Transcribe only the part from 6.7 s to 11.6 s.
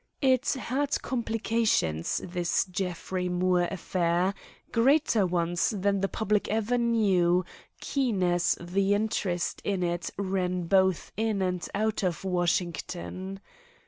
knew, keen as the interest in it ran both in